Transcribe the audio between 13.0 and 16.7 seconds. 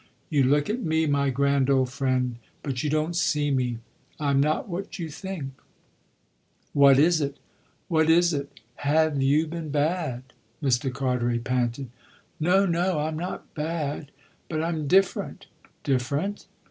not bad. But I'm different." "Different